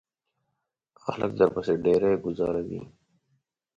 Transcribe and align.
خلک 1.03 1.31
درپسې 1.39 1.73
ډیری 1.83 2.11
گوزاروي. 2.25 2.81